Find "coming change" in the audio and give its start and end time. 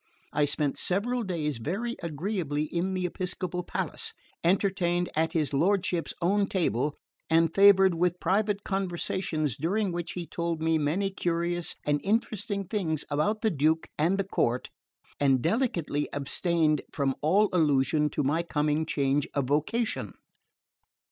18.41-19.27